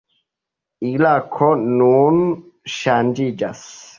Irako 0.91 1.49
nun 1.65 2.17
ŝanĝiĝas. 2.79 3.63